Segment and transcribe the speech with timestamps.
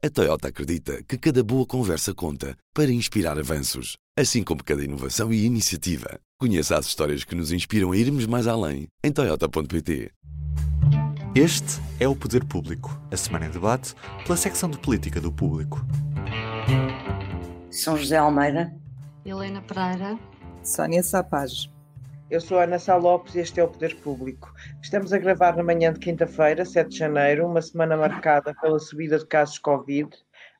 [0.00, 5.32] A Toyota acredita que cada boa conversa conta para inspirar avanços, assim como cada inovação
[5.32, 6.20] e iniciativa.
[6.38, 10.12] Conheça as histórias que nos inspiram a irmos mais além em Toyota.pt.
[11.34, 13.92] Este é o Poder Público, a semana em debate
[14.24, 15.84] pela secção de política do Público.
[17.68, 18.72] São José Almeida,
[19.24, 20.16] Helena Pereira,
[20.62, 21.68] Sónia Sapaz.
[22.30, 24.52] Eu sou Ana Sá Lopes e este é o Poder Público.
[24.82, 29.18] Estamos a gravar na manhã de quinta-feira, 7 de janeiro, uma semana marcada pela subida
[29.18, 30.10] de casos Covid.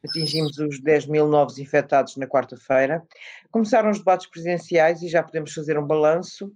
[0.03, 3.03] Atingimos os 10 mil novos infectados na quarta-feira.
[3.51, 6.51] Começaram os debates presidenciais e já podemos fazer um balanço.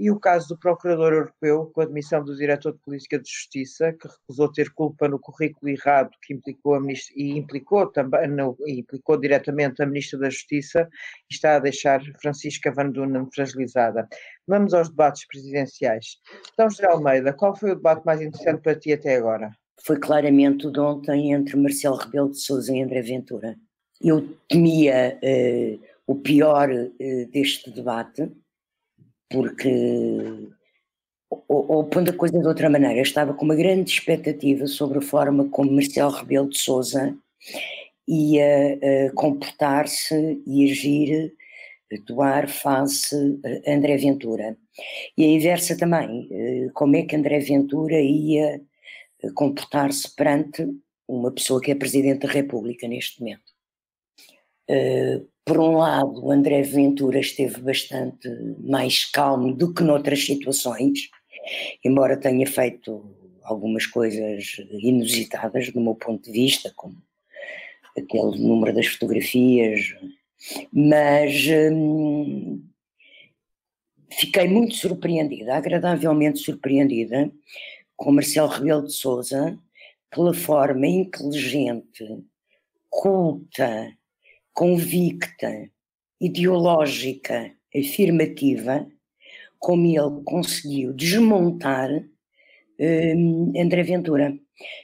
[0.00, 3.92] E o caso do Procurador Europeu, com a admissão do Diretor de Política de Justiça,
[3.92, 8.56] que recusou ter culpa no currículo errado que implicou a ministra, e implicou também no,
[8.66, 10.88] implicou diretamente a Ministra da Justiça,
[11.30, 14.08] e está a deixar Francisca Van Dunen fragilizada.
[14.48, 16.16] Vamos aos debates presidenciais.
[16.54, 19.50] Então, José Almeida, qual foi o debate mais interessante para ti até agora?
[19.84, 23.54] Foi claramente o de ontem entre Marcelo Rebelo de Sousa e André Ventura.
[24.00, 28.32] Eu temia uh, o pior uh, deste debate,
[29.30, 30.48] porque,
[31.30, 35.02] ou, ou pondo a coisa de outra maneira, estava com uma grande expectativa sobre a
[35.02, 37.16] forma como Marcelo Rebelo de Sousa
[38.08, 41.32] ia uh, comportar-se e agir,
[41.92, 43.14] atuar face
[43.66, 44.56] a André Ventura.
[45.16, 48.60] E a inversa também, uh, como é que André Ventura ia
[49.22, 50.66] uh, comportar-se perante
[51.06, 53.50] uma pessoa que é Presidente da República neste momento.
[55.44, 58.28] Por um lado, André Ventura esteve bastante
[58.60, 61.08] mais calmo do que noutras situações,
[61.84, 66.96] embora tenha feito algumas coisas inusitadas do meu ponto de vista, como
[67.96, 69.94] aquele número das fotografias,
[70.72, 72.62] mas hum,
[74.12, 77.30] fiquei muito surpreendida, agradavelmente surpreendida,
[77.96, 79.58] com Marcelo Rebelo de Souza
[80.10, 82.24] pela forma inteligente,
[82.88, 83.92] culta,
[84.60, 85.70] convicta,
[86.20, 88.86] ideológica, afirmativa,
[89.58, 91.88] como ele conseguiu desmontar
[92.78, 94.38] um, André Ventura.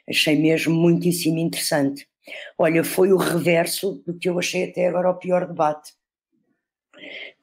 [0.09, 2.09] Achei mesmo muitíssimo interessante.
[2.57, 5.93] Olha, foi o reverso do que eu achei até agora o pior debate,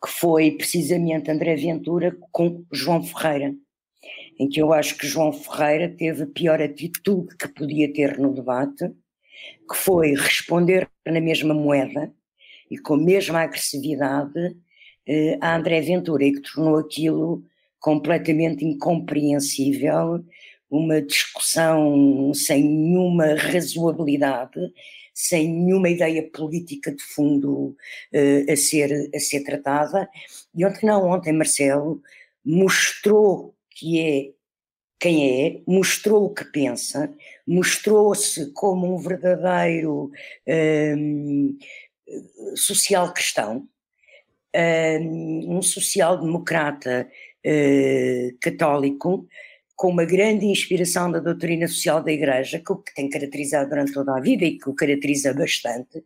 [0.04, 3.54] que foi precisamente André Ventura com João Ferreira,
[4.40, 8.34] em que eu acho que João Ferreira teve a pior atitude que podia ter no
[8.34, 8.90] debate,
[9.70, 12.12] que foi responder na mesma moeda
[12.74, 14.56] e com a mesma agressividade
[15.08, 17.44] eh, a André Ventura, e que tornou aquilo
[17.80, 20.24] completamente incompreensível,
[20.72, 24.60] uma discussão sem nenhuma razoabilidade,
[25.14, 27.78] sem nenhuma ideia política de fundo
[28.12, 30.10] eh, a, ser, a ser tratada.
[30.56, 32.02] E ontem não, ontem Marcelo
[32.44, 34.32] mostrou que é
[35.04, 37.14] quem é, mostrou o que pensa,
[37.46, 40.10] mostrou-se como um verdadeiro
[40.48, 41.58] um,
[42.56, 43.68] social cristão,
[45.02, 47.10] um social-democrata
[47.46, 49.28] uh, católico,
[49.76, 53.94] com uma grande inspiração da doutrina social da Igreja, que o que tem caracterizado durante
[53.94, 56.04] toda a vida e que o caracteriza bastante,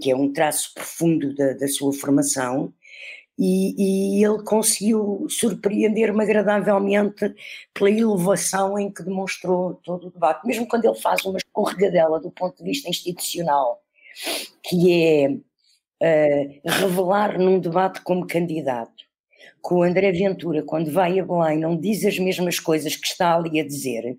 [0.00, 2.72] que é um traço profundo da, da sua formação,
[3.38, 7.34] e, e ele conseguiu surpreender-me agradavelmente
[7.72, 12.30] pela elevação em que demonstrou todo o debate, mesmo quando ele faz uma escorregadela do
[12.30, 13.82] ponto de vista institucional,
[14.62, 19.10] que é uh, revelar num debate como candidato
[19.62, 23.36] que o André Ventura, quando vai a Belém, não diz as mesmas coisas que está
[23.36, 24.18] ali a dizer,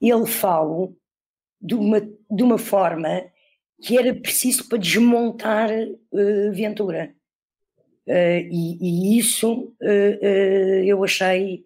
[0.00, 0.88] ele fala
[1.60, 3.30] de uma, de uma forma
[3.82, 7.14] que era preciso para desmontar uh, Ventura.
[8.06, 11.64] Uh, e, e, isso uh, eu achei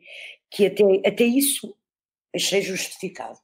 [0.51, 1.75] que até, até isso
[2.35, 3.39] achei justificado.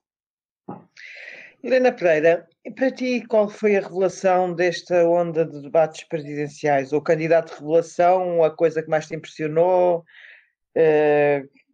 [1.63, 6.93] Helena Pereira, para ti qual foi a revelação desta onda de debates presidenciais?
[6.93, 10.05] O candidato de revelação, a coisa que mais te impressionou?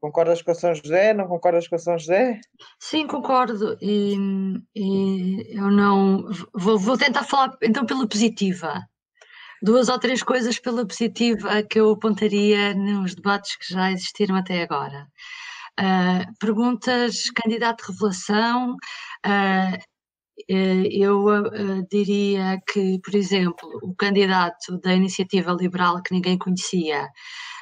[0.00, 1.14] concordas com São José?
[1.14, 2.40] Não concordas com São José?
[2.78, 3.76] Sim, concordo.
[3.80, 4.16] E,
[4.74, 6.30] e eu não.
[6.54, 8.82] Vou, vou tentar falar então pela positiva
[9.64, 14.62] duas ou três coisas pela positiva que eu apontaria nos debates que já existiram até
[14.62, 15.08] agora.
[15.80, 18.76] Uh, perguntas, candidato de revelação.
[19.26, 19.93] Uh,
[20.48, 27.08] eu uh, diria que, por exemplo, o candidato da iniciativa liberal que ninguém conhecia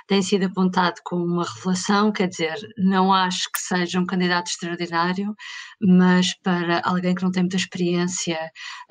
[0.06, 5.34] tem sido apontado como uma revelação, quer dizer, não acho que seja um candidato extraordinário,
[5.81, 8.38] mas para alguém que não tem muita experiência,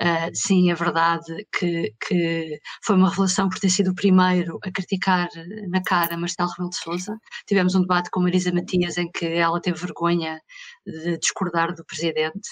[0.01, 4.71] uh, sim, é verdade que, que foi uma revelação por ter sido o primeiro a
[4.71, 5.29] criticar
[5.69, 7.17] na cara Marcelo Rebelo de Sousa.
[7.47, 10.39] Tivemos um debate com Marisa Matias em que ela teve vergonha
[10.85, 12.49] de discordar do presidente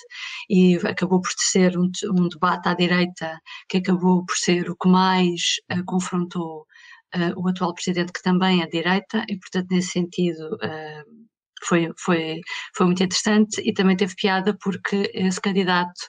[0.49, 4.87] e acabou por ser um, um debate à direita que acabou por ser o que
[4.87, 6.65] mais uh, confrontou
[7.37, 10.55] o atual presidente, que também é direita, e portanto, nesse sentido.
[10.55, 11.29] Uh,
[11.63, 12.39] foi, foi,
[12.75, 16.07] foi muito interessante e também teve piada porque esse candidato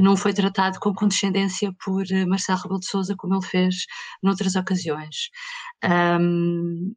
[0.00, 3.74] não foi tratado com condescendência por Marcelo Rebelo de Sousa como ele fez
[4.22, 5.30] noutras ocasiões.
[5.84, 6.94] Um,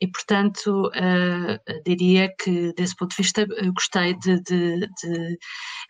[0.00, 5.38] e, portanto, uh, diria que, desse ponto de vista, gostei de, de, de,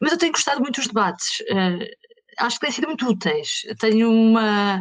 [0.01, 1.41] Mas eu tenho gostado muito dos debates.
[1.51, 1.85] Uh,
[2.39, 3.63] acho que têm sido muito úteis.
[3.79, 4.81] Tenho uma,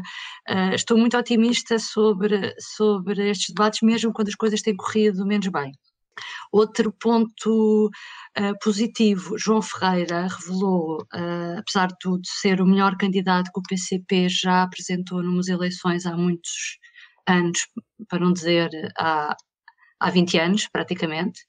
[0.49, 5.47] uh, estou muito otimista sobre, sobre estes debates, mesmo quando as coisas têm corrido menos
[5.47, 5.71] bem.
[6.51, 7.89] Outro ponto
[8.37, 13.63] uh, positivo, João Ferreira revelou, uh, apesar de tudo, ser o melhor candidato que o
[13.63, 16.79] PCP já apresentou numas eleições há muitos
[17.27, 17.67] anos,
[18.07, 19.35] para não dizer há,
[19.99, 21.41] há 20 anos, praticamente,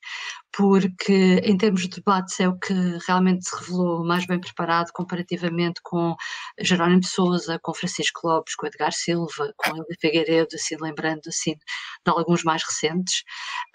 [0.53, 2.73] porque em termos de debates é o que
[3.07, 6.15] realmente se revelou mais bem preparado comparativamente com
[6.61, 11.55] Jerónimo de Souza, com Francisco Lopes, com Edgar Silva, com Helena Figueiredo, assim, lembrando assim,
[11.55, 13.23] de alguns mais recentes,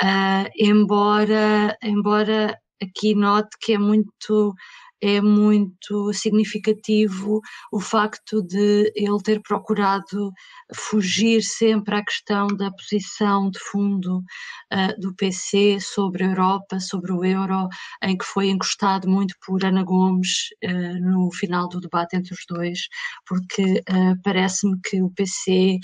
[0.01, 4.53] uh, embora, embora aqui note que é muito
[5.01, 10.31] é muito significativo o facto de ele ter procurado
[10.73, 17.11] fugir sempre à questão da posição de fundo uh, do PC sobre a Europa, sobre
[17.11, 17.67] o euro,
[18.03, 22.45] em que foi encostado muito por Ana Gomes uh, no final do debate entre os
[22.47, 22.79] dois,
[23.27, 25.79] porque uh, parece-me que o PC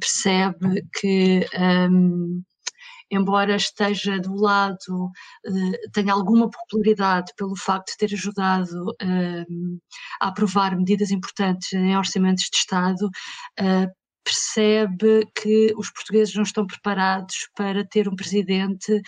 [0.00, 1.46] percebe que.
[1.56, 2.42] Um,
[3.10, 5.10] embora esteja do lado,
[5.46, 9.78] eh, tenha alguma popularidade pelo facto de ter ajudado ehm,
[10.20, 13.08] a aprovar medidas importantes em orçamentos de Estado,
[13.58, 13.86] eh,
[14.24, 19.00] percebe que os portugueses não estão preparados para ter um presidente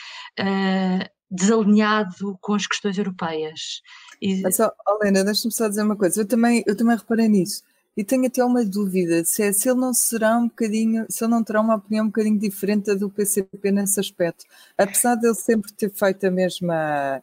[1.31, 3.81] desalinhado com as questões europeias.
[4.21, 4.41] E...
[4.41, 7.63] Mas, oh, Helena, deixa-me só dizer uma coisa, eu também, eu também reparei nisso.
[7.97, 11.33] E tenho até uma dúvida se, é, se ele não será um bocadinho, se ele
[11.33, 14.45] não terá uma opinião um bocadinho diferente da do PCP nesse aspecto.
[14.79, 17.23] Apesar de ele sempre ter feito a mesma,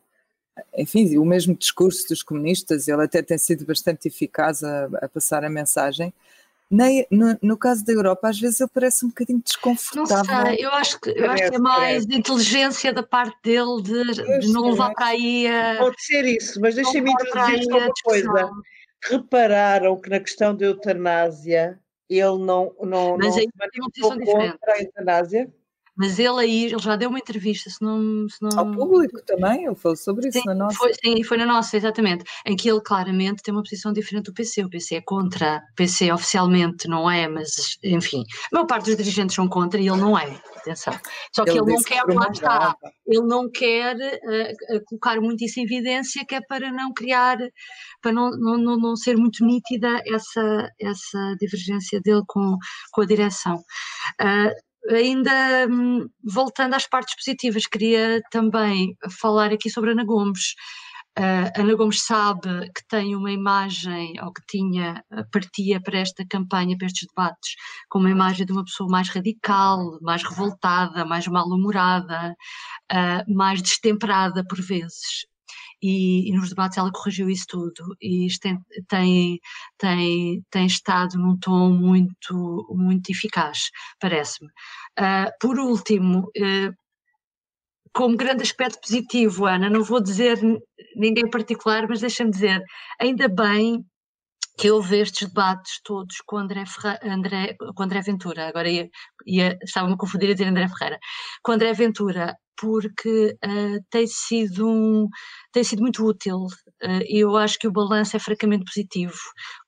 [0.78, 5.44] enfim, o mesmo discurso dos comunistas, ele até tem sido bastante eficaz a, a passar
[5.44, 6.14] a mensagem.
[6.70, 10.36] Nem, no, no, caso da Europa, às vezes ele parece um bocadinho desconfortável.
[10.36, 13.82] Não sei, eu acho que, eu acho que é mais de inteligência da parte dele
[13.82, 15.78] de, de não levar para aí a.
[15.78, 18.52] Pode ser isso, mas deixa-me introduzir uma coisa
[19.10, 23.48] repararam que na questão da eutanásia ele não, não, Mas não aí
[23.94, 24.58] posição diferente.
[24.74, 25.54] a eutanásia?
[25.98, 28.28] Mas ele aí, ele já deu uma entrevista, se não...
[28.30, 28.60] Se não...
[28.60, 30.78] Ao público também, ele falou sobre isso sim, na nossa.
[30.78, 34.34] Foi, sim, foi na nossa, exatamente, em que ele claramente tem uma posição diferente do
[34.34, 38.86] PC, o PC é contra, o PC oficialmente não é, mas enfim, a maior parte
[38.86, 40.94] dos dirigentes são contra e ele não é, atenção.
[41.34, 45.60] Só que ele, ele não quer, lá está, ele não quer uh, colocar muito isso
[45.60, 47.38] em evidência, que é para não criar,
[48.02, 52.58] para não, não, não, não ser muito nítida essa, essa divergência dele com,
[52.92, 53.56] com a direção.
[54.22, 60.54] Uh, Ainda hum, voltando às partes positivas, queria também falar aqui sobre Ana Gomes.
[61.20, 66.78] Uh, Ana Gomes sabe que tem uma imagem, ou que tinha, partia para esta campanha,
[66.78, 67.56] para estes debates,
[67.90, 72.36] com uma imagem de uma pessoa mais radical, mais revoltada, mais mal-humorada,
[72.92, 75.26] uh, mais destemperada por vezes
[75.82, 77.96] e, e, nos debates ela corrigiu isso tudo.
[78.02, 79.40] E isto tem, tem,
[79.78, 83.70] tem, tem estado num tom muito, muito eficaz,
[84.00, 84.50] parece-me.
[85.00, 86.74] Uh, por último, uh,
[87.94, 90.40] como grande aspecto positivo, Ana, não vou dizer
[90.96, 92.62] ninguém em particular, mas deixa-me dizer,
[93.00, 93.84] ainda bem
[94.58, 98.90] que houve estes debates todos com André, Ferra, André, com André Ventura, agora ia,
[99.26, 101.00] ia, estava-me a confundir a dizer André Ferreira,
[101.44, 105.08] com André Ventura, porque uh, tem, sido um,
[105.52, 106.46] tem sido muito útil.
[106.84, 109.18] Uh, eu acho que o balanço é francamente positivo,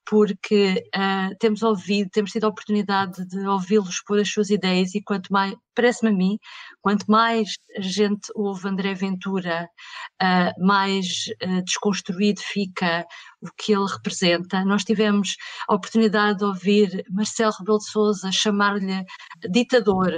[0.09, 5.03] porque uh, temos ouvido, temos tido a oportunidade de ouvi-los expor as suas ideias e
[5.03, 6.39] quanto mais, parece-me a mim,
[6.81, 9.69] quanto mais a gente ouve André Ventura,
[10.21, 13.05] uh, mais uh, desconstruído fica
[13.41, 14.65] o que ele representa.
[14.65, 15.35] Nós tivemos
[15.67, 19.05] a oportunidade de ouvir Marcelo Rebelo de Sousa chamar-lhe
[19.51, 20.11] ditador,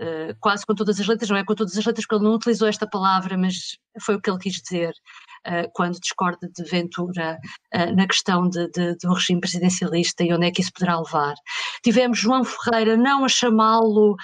[0.00, 2.36] Uh, quase com todas as letras, não é com todas as letras, porque ele não
[2.36, 4.94] utilizou esta palavra, mas foi o que ele quis dizer
[5.46, 7.38] uh, quando discorda de Ventura
[7.74, 11.34] uh, na questão de, de, do regime presidencialista e onde é que isso poderá levar.
[11.84, 14.16] Tivemos João Ferreira não a chamá-lo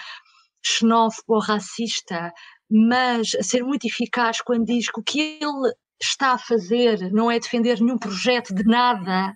[0.65, 2.33] xenófobo ou racista,
[2.71, 7.31] mas a ser muito eficaz quando diz que o que ele está a fazer não
[7.31, 9.35] é defender nenhum projeto de nada,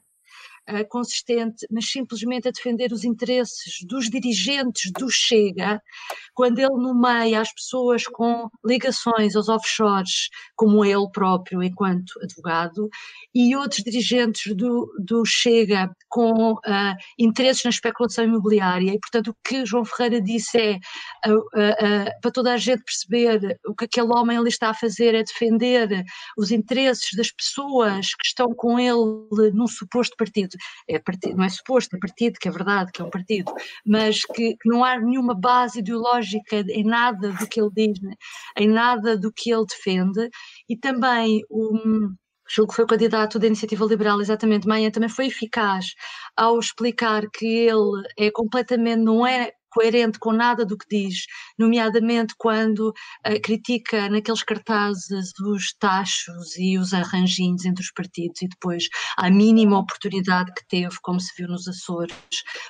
[0.70, 5.80] uh, consistente, mas simplesmente a defender os interesses dos dirigentes do Chega,
[6.34, 12.88] quando ele nomeia as pessoas com ligações aos offshores, como ele próprio, enquanto advogado,
[13.34, 18.92] e outros dirigentes do, do Chega com uh, interesses na especulação imobiliária.
[18.92, 20.80] E, portanto, o que João Ferreira disse é,
[21.32, 25.22] uh, para toda a gente perceber o que aquele homem ali está a fazer é
[25.22, 26.04] defender
[26.36, 30.56] os interesses das pessoas que estão com ele num suposto partido
[30.88, 31.00] é
[31.34, 33.52] não é suposto, é partido, que é verdade, que é um partido,
[33.86, 38.14] mas que, que não há nenhuma base ideológica em nada do que ele diz, né?
[38.56, 40.28] em nada do que ele defende,
[40.68, 42.14] e também um,
[42.50, 45.94] julgo que foi o candidato da Iniciativa Liberal, exatamente, Maia, também foi eficaz
[46.36, 51.24] ao explicar que ele é completamente, não é coerente com nada do que diz,
[51.58, 58.48] nomeadamente quando uh, critica naqueles cartazes os tachos e os arranjinhos entre os partidos e
[58.48, 62.14] depois a mínima oportunidade que teve, como se viu nos Açores,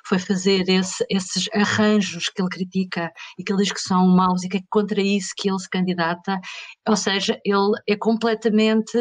[0.07, 4.42] foi fazer esse, esses arranjos que ele critica e que ele diz que são maus
[4.42, 6.40] e que é contra isso que ele se candidata,
[6.88, 8.99] ou seja, ele é completamente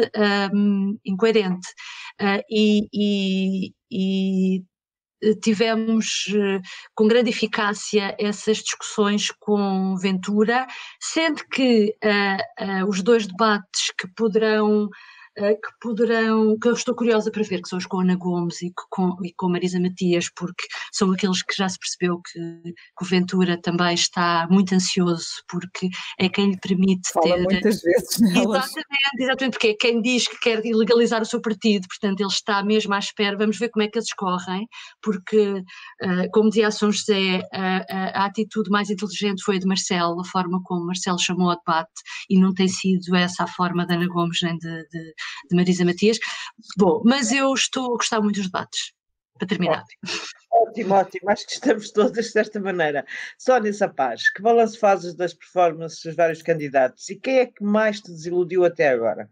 [0.54, 1.68] um, incoerente.
[2.20, 4.64] Uh, e, e, e
[5.42, 6.60] tivemos eh,
[6.94, 10.66] com grande eficácia essas discussões com Ventura,
[11.00, 14.88] sendo que uh, uh, os dois debates que poderão
[15.36, 18.72] que poderão, que eu estou curiosa para ver, que são os com Ana Gomes e
[18.90, 23.06] com, e com Marisa Matias, porque são aqueles que já se percebeu que, que o
[23.06, 27.42] Ventura também está muito ansioso, porque é quem lhe permite Fala ter.
[27.42, 28.66] muitas vezes nelas.
[28.66, 32.62] Exatamente, exatamente, porque é quem diz que quer ilegalizar o seu partido, portanto ele está
[32.62, 34.66] mesmo à espera, vamos ver como é que eles correm,
[35.02, 35.62] porque,
[36.02, 39.66] uh, como dizia a São José, a, a, a atitude mais inteligente foi a de
[39.66, 41.90] Marcelo, a forma como Marcelo chamou ao debate,
[42.28, 45.14] e não tem sido essa a forma de Ana Gomes nem de, de
[45.50, 46.18] de Marisa Matias.
[46.78, 48.92] Bom, mas eu estou a gostar muito dos debates,
[49.38, 49.84] para terminar.
[50.60, 53.06] Ótimo, ótimo, acho que estamos todas desta maneira.
[53.38, 58.00] Sónia Sapaz, que balanço fazes das performances dos vários candidatos e quem é que mais
[58.00, 59.28] te desiludiu até agora?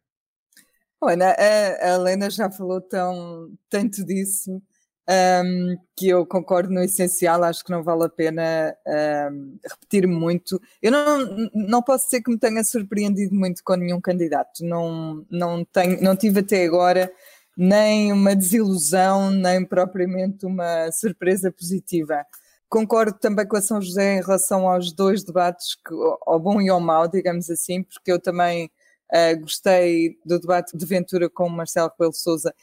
[0.99, 4.61] Olha, a, Helena já falou tão, tanto disso
[5.45, 8.75] um, que eu concordo no essencial, acho que não vale a pena
[9.31, 10.59] um, repetir muito.
[10.81, 15.63] Eu não, não posso dizer que me tenha surpreendido muito com nenhum candidato, não, não,
[15.63, 17.13] tenho, não tive até agora
[17.59, 22.25] nem uma desilusão, nem propriamente uma surpresa positiva.
[22.69, 25.93] Concordo também com a São José em relação aos dois debates, que,
[26.25, 28.71] ao bom e ao mau, digamos assim, porque eu também
[29.11, 32.55] Uh, gostei do debate de Ventura com Marcelo Rebelo Souza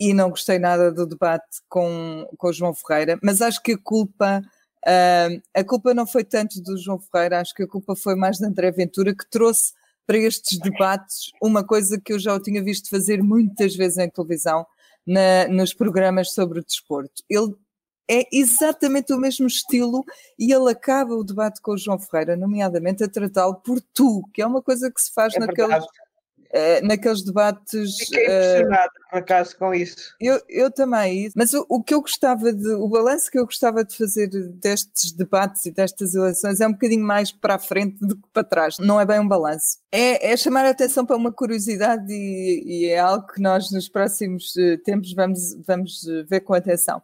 [0.00, 4.42] e não gostei nada do debate com, com João Ferreira, mas acho que a culpa
[4.84, 8.40] uh, a culpa não foi tanto do João Ferreira, acho que a culpa foi mais
[8.40, 9.72] da André Ventura que trouxe
[10.06, 14.08] para estes debates uma coisa que eu já o tinha visto fazer muitas vezes em
[14.08, 14.66] televisão
[15.06, 17.22] na, nos programas sobre o desporto.
[17.28, 17.54] Ele
[18.10, 20.04] é exatamente o mesmo estilo
[20.38, 24.42] e ele acaba o debate com o João Ferreira, nomeadamente a tratá-lo por tu, que
[24.42, 25.84] é uma coisa que se faz é naqueles,
[26.56, 27.96] Eh, naqueles debates.
[27.96, 30.14] Fiquei eh, impressionada, uh, por acaso, com isso.
[30.20, 32.68] Eu, eu também, mas o, o, que eu gostava de.
[32.74, 37.04] O balanço que eu gostava de fazer destes debates e destas eleições é um bocadinho
[37.04, 38.78] mais para a frente do que para trás.
[38.78, 39.78] Não é bem um balanço.
[39.90, 43.88] É, é chamar a atenção para uma curiosidade e, e é algo que nós nos
[43.88, 47.02] próximos eh, tempos vamos, vamos ver com atenção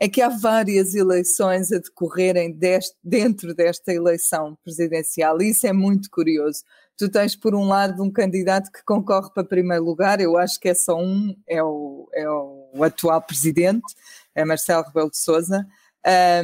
[0.00, 5.72] é que há várias eleições a decorrerem deste, dentro desta eleição presidencial e isso é
[5.72, 6.64] muito curioso
[6.96, 10.68] tu tens por um lado um candidato que concorre para primeiro lugar, eu acho que
[10.68, 13.94] é só um, é o, é o atual presidente,
[14.34, 15.66] é Marcelo Rebelo de Sousa.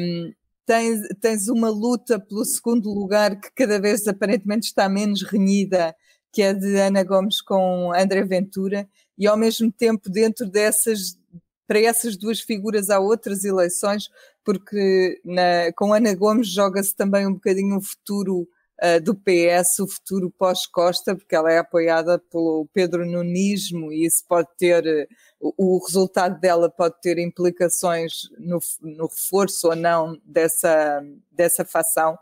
[0.00, 0.32] Um,
[0.66, 5.94] tens, tens uma luta pelo segundo lugar que cada vez aparentemente está menos renhida,
[6.32, 11.18] que é de Ana Gomes com André Ventura, e ao mesmo tempo dentro dessas,
[11.66, 14.08] para essas duas figuras há outras eleições,
[14.44, 18.48] porque na, com Ana Gomes joga-se também um bocadinho o futuro
[18.82, 24.24] uh, do PS, o futuro pós-Costa, porque ela é apoiada pelo Pedro Nunismo e isso
[24.28, 25.08] pode ter,
[25.40, 32.18] uh, o resultado dela pode ter implicações no, no reforço ou não dessa, dessa fação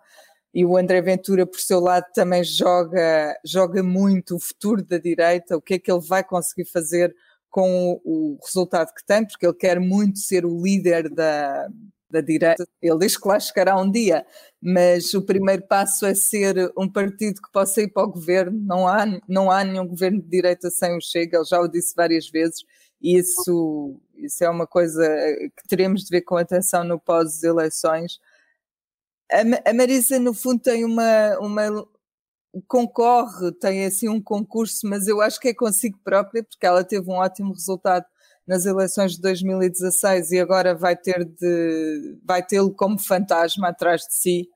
[0.57, 5.55] e o André Ventura, por seu lado, também joga, joga muito o futuro da direita,
[5.55, 7.15] o que é que ele vai conseguir fazer
[7.51, 11.69] com o, o resultado que tem, porque ele quer muito ser o líder da,
[12.11, 12.67] da direita.
[12.81, 14.25] Ele diz que lá chegará um dia,
[14.61, 18.59] mas o primeiro passo é ser um partido que possa ir para o governo.
[18.65, 21.95] Não há, não há nenhum governo de direita sem o Chega, ele já o disse
[21.95, 22.65] várias vezes,
[23.01, 25.07] e isso, isso é uma coisa
[25.57, 28.19] que teremos de ver com atenção no pós-eleições.
[29.31, 31.87] A, a Marisa, no fundo, tem uma, uma.
[32.69, 37.11] concorre, tem assim um concurso, mas eu acho que é consigo própria, porque ela teve
[37.11, 38.07] um ótimo resultado
[38.47, 44.15] nas eleições de 2016 e agora vai ter de vai tê-lo como fantasma atrás de
[44.15, 44.51] si.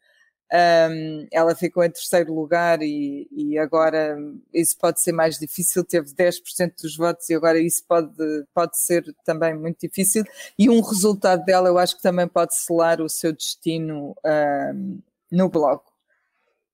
[0.53, 4.19] Um, ela ficou em terceiro lugar e, e, agora
[4.53, 8.13] isso pode ser mais difícil, teve 10% dos votos e agora isso pode,
[8.53, 10.25] pode ser também muito difícil.
[10.59, 14.17] E um resultado dela eu acho que também pode selar o seu destino
[14.75, 15.93] um, no bloco.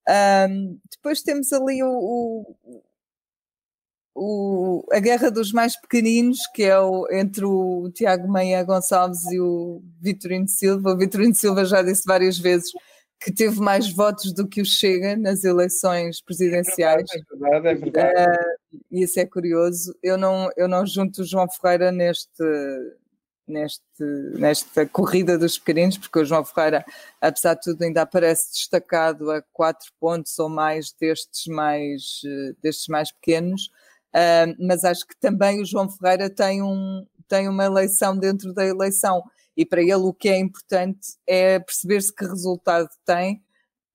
[0.08, 2.82] Um, depois temos ali o, o,
[4.16, 9.38] o, a guerra dos mais pequeninos, que é o, entre o Tiago Meia Gonçalves e
[9.38, 10.94] o Vitorino Silva.
[10.94, 12.72] O Vitorino Silva já disse várias vezes
[13.20, 17.04] que teve mais votos do que o Chega nas eleições presidenciais.
[17.10, 18.38] É verdade, é verdade.
[18.72, 19.94] Uh, isso é curioso.
[20.02, 22.42] Eu não, eu não junto o João Ferreira neste,
[23.46, 23.82] neste,
[24.34, 26.84] nesta corrida dos pequeninos, porque o João Ferreira,
[27.20, 32.22] apesar de tudo, ainda aparece destacado a quatro pontos ou mais destes mais,
[32.62, 33.70] destes mais pequenos.
[34.16, 38.64] Uh, mas acho que também o João Ferreira tem, um, tem uma eleição dentro da
[38.64, 39.22] eleição
[39.54, 43.42] e para ele o que é importante é perceber-se que resultado tem,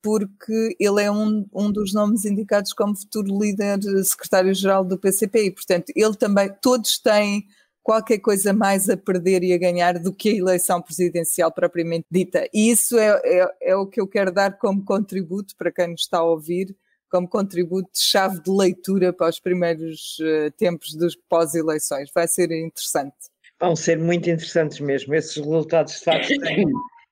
[0.01, 5.51] porque ele é um, um dos nomes indicados como futuro líder secretário-geral do PCP e,
[5.51, 7.45] portanto, ele também, todos têm
[7.83, 12.47] qualquer coisa mais a perder e a ganhar do que a eleição presidencial propriamente dita.
[12.53, 16.01] E isso é, é, é o que eu quero dar como contributo para quem nos
[16.01, 16.75] está a ouvir,
[17.11, 22.09] como contributo de chave de leitura para os primeiros uh, tempos dos pós-eleições.
[22.15, 23.13] Vai ser interessante.
[23.59, 25.13] Vão ser muito interessantes mesmo.
[25.13, 26.65] Esses resultados, de facto, têm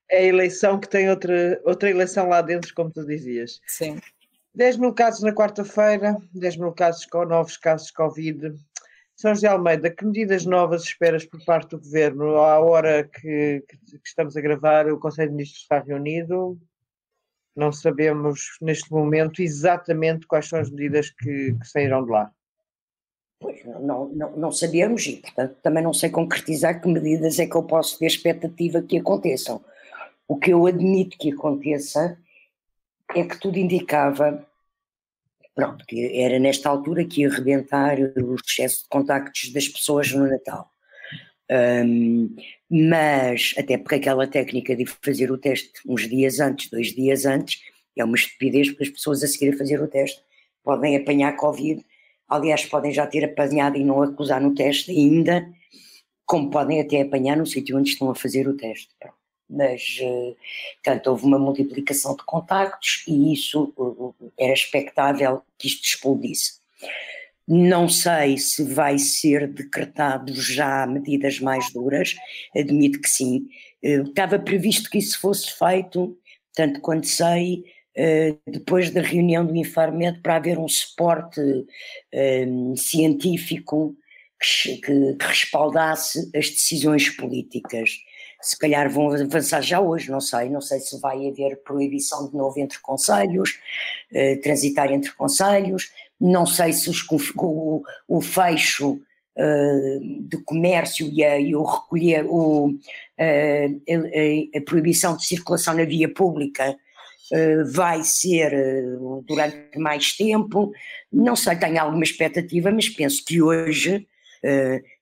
[0.10, 3.60] é a eleição que tem outra, outra eleição lá dentro, como tu dizias.
[3.68, 4.00] Sim.
[4.56, 8.54] 10 mil casos na quarta-feira, 10 mil casos com novos casos de Covid.
[9.16, 12.38] São José Almeida, que medidas novas esperas por parte do Governo?
[12.38, 16.58] À hora que, que, que estamos a gravar, o Conselho de Ministros está reunido.
[17.60, 22.32] Não sabemos neste momento exatamente quais são as medidas que, que sairão de lá.
[23.38, 27.56] Pois, não, não, não sabemos e, portanto, também não sei concretizar que medidas é que
[27.56, 29.64] eu posso ter expectativa que aconteçam.
[30.28, 32.18] O que eu admito que aconteça
[33.16, 34.46] é que tudo indicava,
[35.54, 40.28] pronto, que era nesta altura que ia rebentar o excesso de contactos das pessoas no
[40.28, 40.72] Natal.
[41.52, 42.36] Um,
[42.70, 47.62] mas, até porque aquela técnica de fazer o teste uns dias antes, dois dias antes,
[47.98, 50.22] é uma estupidez, porque as pessoas a seguir a fazer o teste
[50.64, 51.84] podem apanhar Covid
[52.30, 55.52] Aliás, podem já ter apanhado e não acusar no teste ainda,
[56.28, 58.90] como podem até apanhar no sítio onde estão a fazer o teste.
[59.50, 60.36] Mas, eh,
[60.76, 63.74] portanto, houve uma multiplicação de contactos e isso
[64.38, 66.60] era expectável que isto explodisse.
[67.52, 72.16] Não sei se vai ser decretado já medidas mais duras,
[72.56, 73.48] admito que sim.
[73.82, 76.16] Eh, estava previsto que isso fosse feito,
[76.54, 77.64] tanto quanto sei,
[77.96, 81.42] eh, depois da reunião do Infarmed para haver um suporte
[82.14, 83.96] um, científico
[84.40, 87.98] que, respaldasse as decisões políticas.
[88.42, 92.38] Se calhar vão avançar já hoje, não sei, não sei se vai haver proibição de
[92.38, 93.60] novo entre conselhos,
[94.14, 97.06] uh, transitar entre conselhos, não sei se os,
[97.38, 102.74] o, o fecho uh, de comércio e, a, e o recolher, o, uh,
[103.18, 106.76] a, a, proibição de circulação na via pública
[107.32, 108.52] eh, vai ser
[109.24, 110.72] durante mais tempo.
[111.14, 114.08] Não sei, tenho alguma expectativa, mas penso que hoje,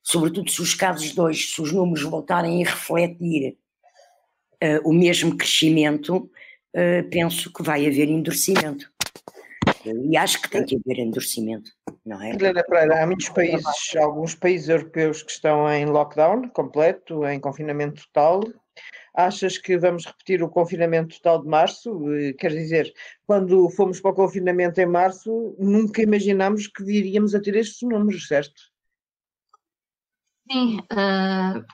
[0.04, 3.56] sobretudo se os casos de hoje, se os números voltarem a refletir
[4.84, 6.30] o mesmo crescimento,
[7.10, 8.92] penso que vai haver endurecimento.
[10.10, 11.72] E acho que tem que haver endurecimento,
[12.06, 12.32] não é?
[12.32, 18.02] Helena Pereira, há muitos países, alguns países europeus que estão em lockdown completo, em confinamento
[18.08, 18.42] total,
[19.18, 22.14] Achas que vamos repetir o confinamento total de março?
[22.14, 22.94] Eh, quer dizer,
[23.26, 28.28] quando fomos para o confinamento em março, nunca imaginámos que viríamos a ter estes números,
[28.28, 28.62] certo?
[30.52, 31.66] Sim, uh,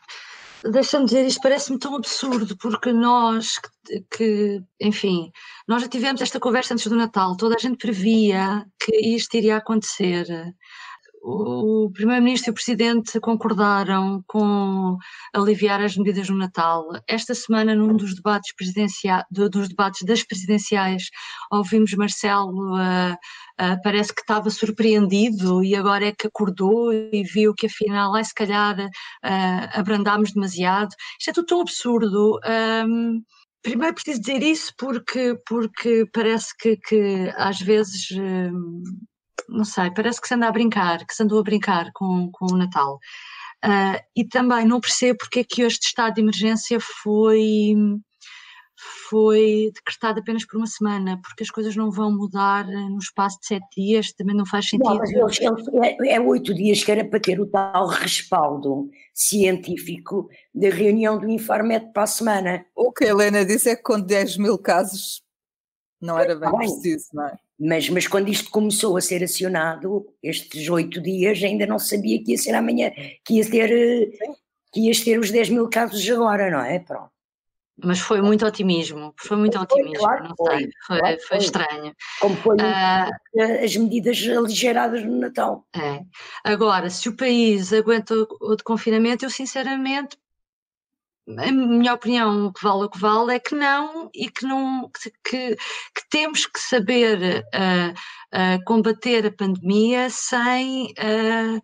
[0.72, 5.32] deixa-me dizer, isto parece-me tão absurdo, porque nós que, que, enfim,
[5.68, 9.58] nós já tivemos esta conversa antes do Natal, toda a gente previa que isto iria
[9.58, 10.26] acontecer
[11.24, 14.98] o Primeiro-Ministro e o Presidente concordaram com
[15.34, 16.86] aliviar as medidas no Natal.
[17.08, 21.04] Esta semana, num dos debates, presidenciais, dos debates das presidenciais,
[21.50, 27.54] ouvimos Marcelo, uh, uh, parece que estava surpreendido e agora é que acordou e viu
[27.54, 30.94] que afinal, ai, se calhar uh, abrandámos demasiado.
[31.18, 32.40] Isto é tudo tão absurdo.
[32.86, 33.22] Um,
[33.62, 38.10] Primeiro preciso dizer isso porque, porque parece que, que às vezes
[39.50, 42.54] não sei, parece que se anda a brincar, que se andou a brincar com, com
[42.54, 43.00] o Natal.
[43.64, 47.74] Uh, e também não percebo porque é que este estado de emergência foi,
[49.10, 53.48] foi decretado apenas por uma semana, porque as coisas não vão mudar no espaço de
[53.48, 54.96] sete dias, também não faz sentido.
[54.96, 60.28] Não, eles, eles, é, é, oito dias que era para ter o tal respaldo científico
[60.54, 62.66] da reunião do Infarmed para a semana.
[62.76, 65.24] O que a Helena disse é que com 10 mil casos
[66.04, 67.38] não era bem, bem preciso, não é?
[67.60, 72.32] Mas, mas quando isto começou a ser acionado, estes oito dias, ainda não sabia que
[72.32, 72.92] ia ser amanhã,
[73.24, 74.12] que ia ter,
[74.74, 76.80] que ia ter os 10 mil casos agora, não é?
[76.80, 77.14] Pronto.
[77.82, 81.38] Mas foi muito otimismo, foi muito foi, otimismo, claro, não foi, sei, foi, claro, foi,
[81.38, 81.96] estranho.
[82.20, 85.66] Como foi uh, as medidas aligeradas no Natal.
[85.76, 86.02] É.
[86.44, 90.18] Agora, se o país aguenta o, de confinamento, eu sinceramente,
[91.28, 95.56] a minha opinião, que vale o que vale é que não, e que não que,
[95.96, 97.92] que, temos que saber uh,
[98.38, 101.62] uh, combater a pandemia sem uh,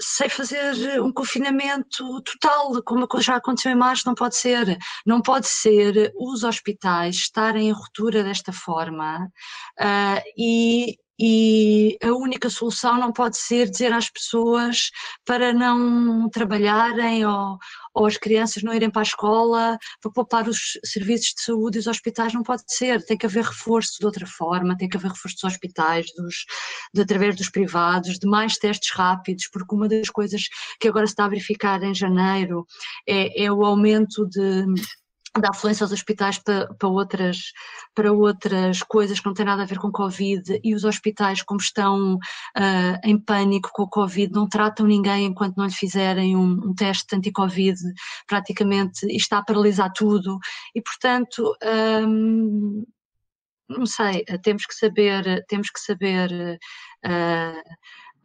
[0.00, 4.78] sei fazer um confinamento total, como já aconteceu em março, não pode ser.
[5.04, 9.30] Não pode ser os hospitais estarem em ruptura desta forma
[10.34, 14.90] e, e a única solução não pode ser dizer às pessoas
[15.26, 17.58] para não trabalharem ou,
[17.96, 21.80] ou as crianças não irem para a escola, para poupar os serviços de saúde e
[21.80, 25.10] os hospitais, não pode ser, tem que haver reforço de outra forma, tem que haver
[25.10, 26.44] reforço dos hospitais, dos,
[26.92, 30.42] de, através dos privados, de mais testes rápidos, porque uma das coisas
[30.78, 32.66] que agora se está a verificar em janeiro
[33.08, 34.66] é, é o aumento de
[35.40, 37.52] da afluência aos hospitais para, para, outras,
[37.94, 41.60] para outras coisas que não têm nada a ver com Covid e os hospitais, como
[41.60, 46.68] estão uh, em pânico com o Covid, não tratam ninguém enquanto não lhe fizerem um,
[46.68, 47.78] um teste anti-Covid,
[48.26, 50.38] praticamente, e está a paralisar tudo.
[50.74, 51.54] E, portanto,
[52.06, 52.84] um,
[53.68, 56.58] não sei, temos que saber, temos que saber
[57.04, 57.76] uh,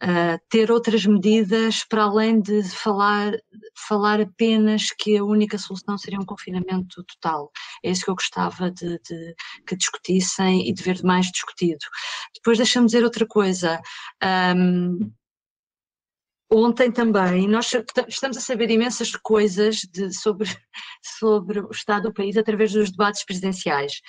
[0.02, 3.34] uh, ter outras medidas para além de falar,
[3.88, 7.52] falar apenas que a única solução seria um confinamento total.
[7.84, 9.36] É isso que eu gostava de, de
[9.66, 11.86] que discutissem e de ver mais discutido.
[12.36, 13.82] Depois deixa-me dizer outra coisa.
[14.56, 15.12] Um,
[16.54, 17.72] Ontem também, nós
[18.10, 20.50] estamos a saber imensas coisas de, sobre,
[21.02, 24.02] sobre o estado do país através dos debates presidenciais.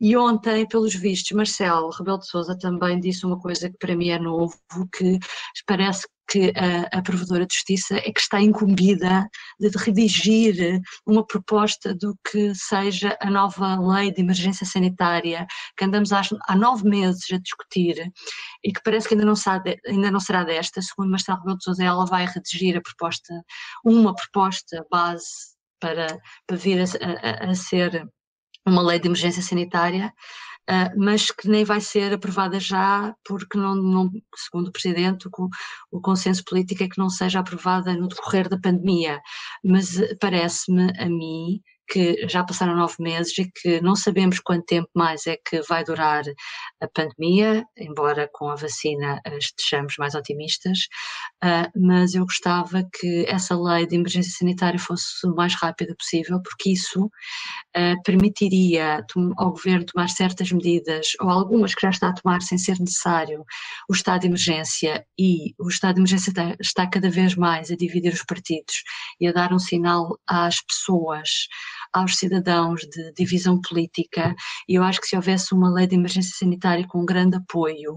[0.00, 4.10] E ontem, pelos vistos, Marcelo Rebelo de Sousa também disse uma coisa que para mim
[4.10, 4.54] é novo,
[4.94, 5.18] que
[5.66, 11.94] parece que a, a Provedora de Justiça é que está incumbida de redigir uma proposta
[11.94, 17.24] do que seja a nova lei de emergência sanitária, que andamos há, há nove meses
[17.32, 18.12] a discutir
[18.62, 21.64] e que parece que ainda não, sabe, ainda não será desta, segundo Marcelo Rebelo de
[21.64, 23.34] Sousa, ela vai redigir a proposta,
[23.84, 28.06] uma proposta base para, para vir a, a, a ser
[28.68, 30.12] uma lei de emergência sanitária,
[30.70, 35.48] uh, mas que nem vai ser aprovada já, porque, não, não segundo o Presidente, o,
[35.90, 39.20] o, consenso político é que não seja aprovada no decorrer da pandemia.
[39.64, 44.64] Mas eh, parece-me a mim que já passaram nove meses e que não sabemos quanto
[44.66, 46.22] tempo mais é que vai durar
[46.80, 50.78] a pandemia, embora com a vacina estejamos mais otimistas,
[51.42, 56.40] uh, mas eu gostava que essa lei de emergência sanitária fosse o mais rápida possível,
[56.42, 59.04] porque isso uh, permitiria
[59.36, 63.44] ao governo tomar certas medidas, ou algumas que já está a tomar sem ser necessário,
[63.88, 67.76] o estado de emergência, e o estado de emergência está, está cada vez mais a
[67.76, 68.82] dividir os partidos
[69.20, 71.48] e a dar um sinal às pessoas
[71.92, 74.34] aos cidadãos de divisão política,
[74.68, 77.94] e eu acho que se houvesse uma lei de emergência sanitária com um grande apoio,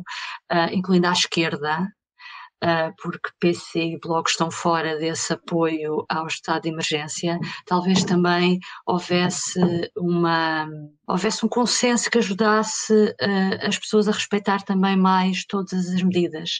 [0.52, 1.88] uh, incluindo à esquerda,
[3.02, 9.60] porque PC e Bloco estão fora desse apoio ao estado de emergência, talvez também houvesse
[9.98, 10.68] uma
[11.12, 16.60] houvesse um consenso que ajudasse uh, as pessoas a respeitar também mais todas as medidas.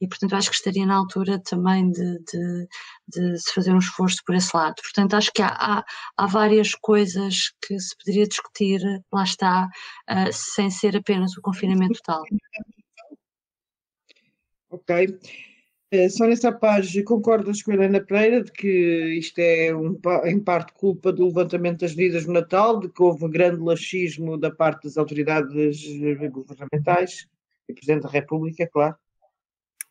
[0.00, 2.68] E, portanto, acho que estaria na altura também de, de,
[3.08, 4.76] de se fazer um esforço por esse lado.
[4.80, 5.84] Portanto, acho que há, há,
[6.16, 8.80] há várias coisas que se poderia discutir,
[9.12, 12.22] lá está, uh, sem ser apenas o confinamento total.
[14.70, 15.18] Ok.
[15.92, 20.74] Uh, Sónia Sapaz, concordas com a Helena Pereira de que isto é um, em parte
[20.74, 24.98] culpa do levantamento das medidas no Natal, de que houve grande laxismo da parte das
[24.98, 25.82] autoridades
[26.30, 27.26] governamentais
[27.66, 28.96] e Presidente da República, claro?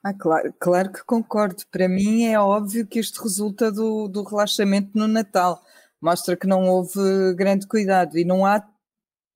[0.03, 1.63] Ah, claro, claro que concordo.
[1.71, 5.63] Para mim é óbvio que isto resulta do, do relaxamento no Natal.
[5.99, 8.63] Mostra que não houve grande cuidado e não há,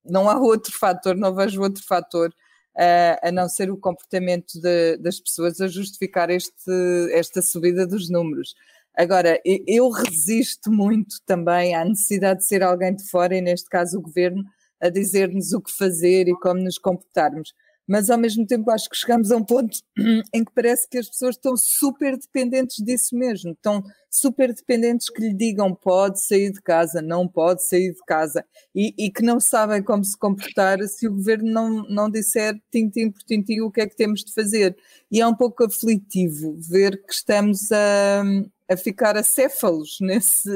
[0.06, 2.32] não há outro fator, não vejo outro fator
[2.75, 6.71] uh, a não ser o comportamento de, das pessoas a justificar este,
[7.12, 8.53] esta subida dos números.
[8.95, 13.97] Agora, eu resisto muito também à necessidade de ser alguém de fora, e neste caso
[13.97, 14.43] o governo,
[14.81, 17.53] a dizer-nos o que fazer e como nos comportarmos.
[17.88, 19.80] Mas ao mesmo tempo acho que chegamos a um ponto
[20.34, 25.22] em que parece que as pessoas estão super dependentes disso mesmo, estão super dependentes que
[25.22, 29.39] lhe digam pode sair de casa, não pode sair de casa, e, e que não
[29.39, 33.82] sabem como se comportar se o governo não, não disser tintim por tintim o que
[33.82, 34.76] é que temos de fazer.
[35.10, 38.24] E é um pouco aflitivo ver que estamos a,
[38.70, 40.50] a ficar acéfalos nesse.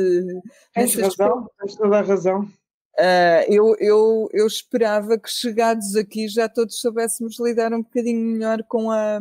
[0.73, 2.49] Tens razão, tens toda a razão.
[2.97, 8.63] Uh, eu, eu, eu esperava que chegados aqui já todos soubéssemos lidar um bocadinho melhor
[8.63, 9.19] com a,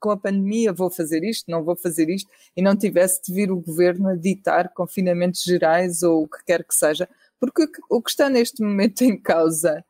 [0.00, 3.52] com a pandemia, vou fazer isto, não vou fazer isto, e não tivesse de vir
[3.52, 7.08] o governo a ditar confinamentos gerais ou o que quer que seja,
[7.38, 9.84] porque o que está neste momento em causa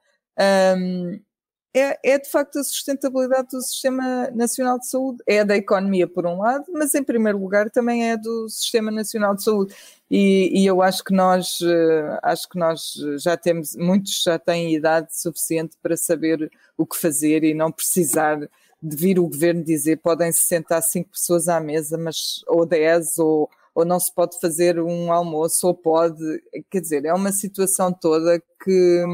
[0.79, 1.19] um,
[1.75, 5.23] é, é, de facto a sustentabilidade do Sistema Nacional de Saúde.
[5.27, 9.35] É da economia, por um lado, mas em primeiro lugar também é do Sistema Nacional
[9.35, 9.75] de Saúde.
[10.11, 14.75] E, e eu acho que nós eh, acho que nós já temos, muitos já têm
[14.75, 18.39] idade suficiente para saber o que fazer e não precisar
[18.83, 23.19] de vir o governo dizer podem se sentar cinco pessoas à mesa, mas ou dez,
[23.19, 27.93] ou, ou não se pode fazer um almoço, ou pode, quer dizer, é uma situação
[27.93, 29.05] toda que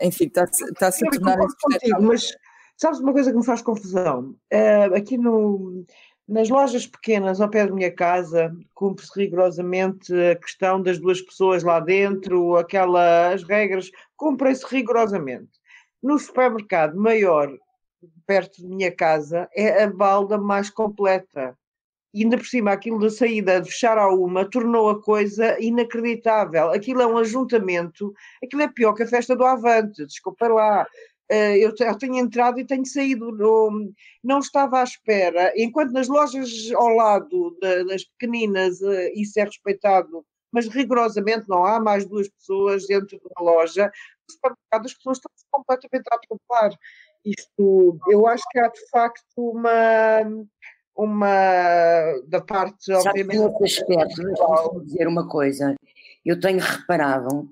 [0.00, 2.30] enfim, está-se está a tornar contigo, Mas
[2.76, 4.36] sabes uma coisa que me faz confusão?
[4.52, 5.84] Uh, aqui no,
[6.28, 11.62] nas lojas pequenas ao pé da minha casa, cumpre-se rigorosamente a questão das duas pessoas
[11.62, 15.50] lá dentro, aquelas regras, cumprem-se rigorosamente.
[16.02, 17.50] No supermercado maior,
[18.26, 21.57] perto de minha casa, é a balda mais completa.
[22.14, 26.70] E ainda por cima, aquilo da saída de fechar a uma tornou a coisa inacreditável.
[26.70, 30.86] Aquilo é um ajuntamento, aquilo é pior que a festa do Avante, desculpa lá.
[31.30, 33.30] Eh, eu tenho entrado e tenho saído,
[34.24, 40.24] não estava à espera, enquanto nas lojas ao lado das pequeninas eh, isso é respeitado,
[40.50, 43.86] mas rigorosamente não há mais duas pessoas dentro de uma loja,
[44.26, 46.78] no supermercado as pessoas estão completamente a atropelar.
[47.24, 50.22] Isto, eu acho que há de facto uma
[50.98, 53.38] uma da parte, obviamente.
[53.60, 55.76] Nesse aspecto, deixa-me dizer uma coisa.
[56.26, 57.48] Eu tenho reparado,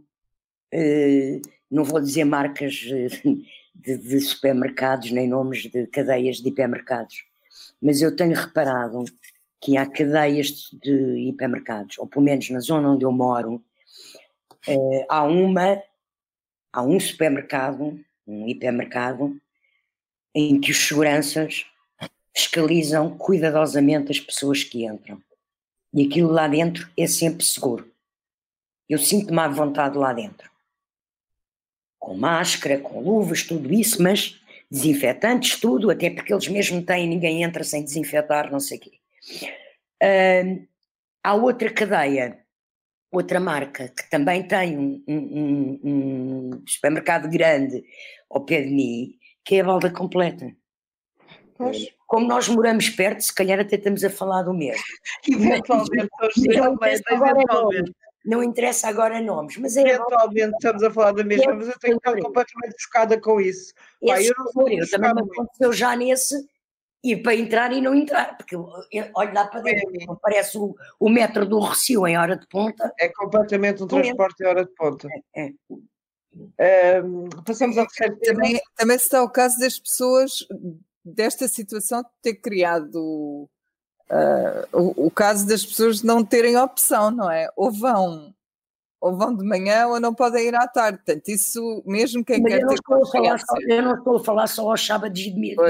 [0.72, 3.06] eh, não vou dizer marcas eh,
[3.72, 7.24] de, de, supermercados nem nomes de cadeias de hipermercados,
[7.80, 9.04] mas eu tenho reparado
[9.60, 13.62] que há cadeias de hipermercados, ou pelo menos na zona onde eu moro,
[14.66, 15.80] eh, há uma,
[16.72, 19.40] há um supermercado, um hipermercado,
[20.34, 21.64] em que os seguranças
[22.36, 25.18] fiscalizam cuidadosamente as pessoas que entram.
[25.94, 27.90] E aquilo lá dentro é sempre seguro.
[28.86, 30.50] Eu sinto-me à vontade lá dentro.
[31.98, 34.38] Com máscara, com luvas, tudo isso, mas
[34.70, 38.92] desinfetantes, tudo, até porque eles mesmo têm, ninguém entra sem desinfetar, não sei o quê.
[40.02, 40.68] Uh,
[41.24, 42.38] há outra cadeia,
[43.10, 47.82] outra marca, que também tem um, um, um supermercado grande
[48.30, 50.54] ao pé de mim, que é a balda completa.
[51.56, 54.82] Pois como nós moramos perto, se calhar até estamos a falar do mesmo.
[55.28, 56.08] Eventualmente,
[57.10, 57.92] eventualmente.
[58.24, 59.82] Não interessa agora nomes, mas é.
[59.82, 63.72] Eventualmente estamos a falar da mesma, mas eu tenho estado completamente chocada com isso.
[64.04, 66.34] Pai, eu não eu também me aconteceu já nesse,
[67.04, 70.16] ir para entrar e não entrar, porque olho lá para dentro, é.
[70.20, 72.92] parece o, o metro do Recio em hora de ponta.
[72.98, 75.08] É completamente um transporte em hora de ponta.
[75.34, 75.52] É.
[76.58, 77.02] é.
[77.02, 78.42] Um, passamos ao terceiro tema.
[78.42, 80.44] Também, também se está o caso das pessoas
[81.06, 83.48] desta situação ter criado
[84.10, 87.48] uh, o, o, caso das pessoas não terem opção, não é?
[87.56, 88.34] Ou vão,
[89.00, 90.98] ou vão de manhã ou não podem ir à tarde.
[90.98, 93.46] Portanto, isso mesmo quem Mas quer ter consciência.
[93.68, 95.62] eu não estou a falar só aos sábados de domingo.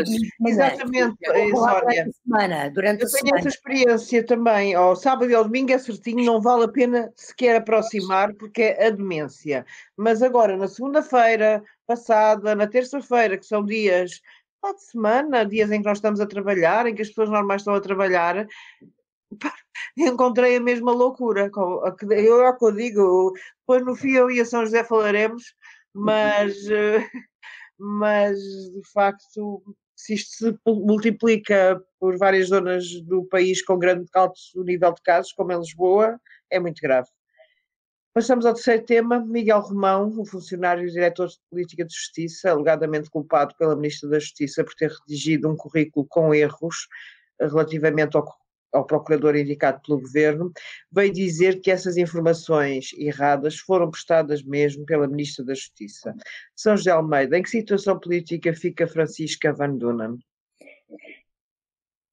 [0.46, 1.16] Exatamente,
[1.51, 2.11] Sónia.
[2.25, 3.38] Semana, durante eu a tenho semana.
[3.38, 4.75] essa experiência também.
[4.75, 8.87] Ao sábado e ao domingo é certinho, não vale a pena sequer aproximar porque é
[8.87, 9.66] a demência.
[9.96, 14.20] Mas agora, na segunda-feira passada, na terça-feira, que são dias
[14.74, 17.74] de semana, dias em que nós estamos a trabalhar, em que as pessoas normais estão
[17.74, 18.46] a trabalhar,
[19.96, 21.50] encontrei a mesma loucura.
[22.11, 25.55] Eu é o que eu digo, depois no fim eu e a São José falaremos,
[25.94, 26.55] mas,
[27.79, 29.62] mas de facto,
[29.96, 35.33] se isto se multiplica por várias zonas do país com grande alto nível de casos,
[35.33, 37.09] como em Lisboa, é muito grave.
[38.16, 39.20] Passamos ao terceiro tema.
[39.20, 44.18] Miguel Romão, o funcionário e diretor de política de justiça, alegadamente culpado pela Ministra da
[44.18, 46.88] Justiça por ter redigido um currículo com erros
[47.38, 48.26] relativamente ao,
[48.72, 50.50] ao procurador indicado pelo governo,
[50.90, 56.16] veio dizer que essas informações erradas foram prestadas mesmo pela Ministra da Justiça.
[56.55, 60.18] São José Almeida, em que situação política fica Francisca Van Dunen?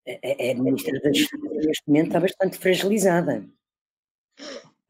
[0.06, 3.48] A, a Ministra da Justiça neste momento está bastante fragilizada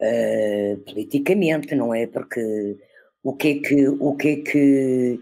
[0.02, 2.08] uh, politicamente, não é?
[2.08, 2.78] Porque
[3.24, 5.20] o que é que, o que é que,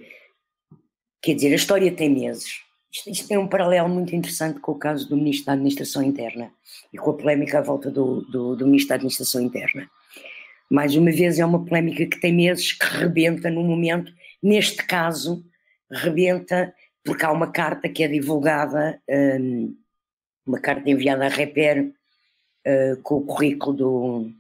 [1.22, 2.62] quer dizer, a história tem meses.
[2.92, 6.52] Isto, isto tem um paralelo muito interessante com o caso do Ministro da Administração Interna
[6.92, 9.90] e com a polémica à volta do, do, do Ministro da Administração Interna.
[10.70, 15.44] Mais uma vez, é uma polémica que tem meses, que rebenta no momento, neste caso,
[15.90, 19.76] rebenta porque há uma carta que é divulgada, um,
[20.46, 21.92] uma carta enviada à Reper
[22.68, 24.32] uh, com o currículo do,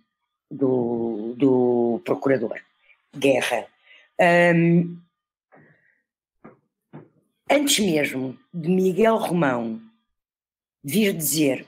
[0.51, 2.59] do, do procurador
[3.15, 3.67] Guerra.
[4.19, 4.99] Um,
[7.49, 9.81] antes mesmo de Miguel Romão
[10.83, 11.65] vir dizer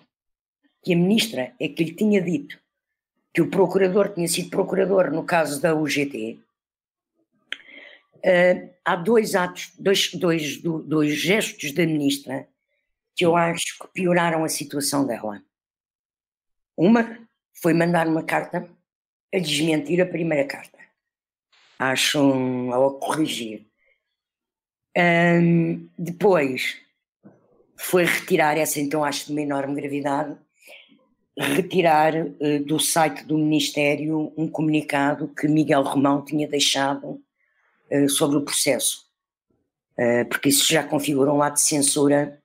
[0.83, 2.59] que a ministra é que lhe tinha dito
[3.33, 6.39] que o procurador tinha sido procurador no caso da UGT,
[8.17, 12.47] uh, há dois atos, dois, dois, dois gestos da ministra
[13.15, 15.41] que eu acho que pioraram a situação dela.
[16.77, 17.22] Uma
[17.61, 18.67] foi mandar uma carta
[19.33, 20.77] a desmentir a primeira carta.
[21.79, 23.65] Acho um, ou a corrigir.
[24.95, 26.77] Um, depois
[27.75, 30.37] foi retirar, essa então acho de uma enorme gravidade,
[31.37, 37.19] retirar uh, do site do Ministério um comunicado que Miguel Romão tinha deixado
[37.89, 39.07] uh, sobre o processo,
[39.97, 42.42] uh, porque isso já configura um ato de censura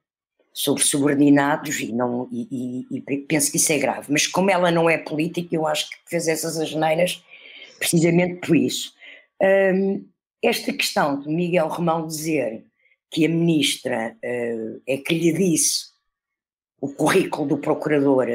[0.58, 2.48] sobre subordinados e, não, e,
[2.90, 4.10] e, e, penso que isso é grave.
[4.10, 7.22] Mas como ela não é política, eu acho que fez essas asneiras
[7.78, 8.92] precisamente por isso.
[9.40, 10.04] Um,
[10.42, 12.64] esta questão de Miguel Romão dizer
[13.08, 15.90] que a ministra uh, é que lhe disse
[16.80, 18.26] o currículo do procurador,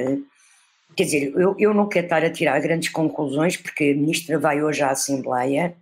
[0.95, 4.63] quer dizer, eu, eu não quero estar a tirar grandes conclusões, porque a ministra vai
[4.63, 5.75] hoje à Assembleia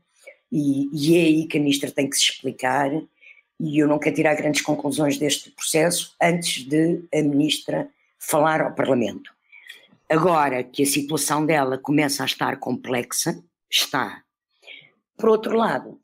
[0.51, 2.89] e, e é aí que a ministra tem que se explicar
[3.61, 8.73] e eu não quero tirar grandes conclusões deste processo antes de a ministra falar ao
[8.73, 9.31] Parlamento.
[10.09, 14.23] Agora que a situação dela começa a estar complexa, está.
[15.15, 15.99] Por outro lado,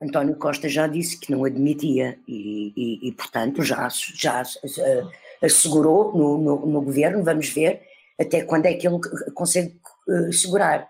[0.00, 5.10] António Costa já disse que não admitia e, e, e portanto, já, já uh,
[5.44, 7.82] assegurou no, no, no, governo, vamos ver
[8.18, 8.98] até quando é que ele
[9.34, 9.76] consegue
[10.08, 10.88] uh, segurar.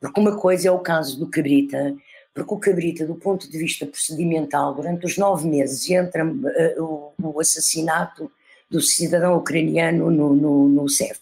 [0.00, 1.94] Porque uma coisa é o caso do Cabrita,
[2.34, 7.12] porque o Cabrita, do ponto de vista procedimental, durante os nove meses entre uh, o,
[7.22, 8.30] o, assassinato
[8.70, 11.20] do cidadão ucraniano no, no, no CEF,